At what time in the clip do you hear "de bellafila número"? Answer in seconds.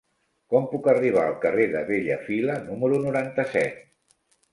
1.73-2.99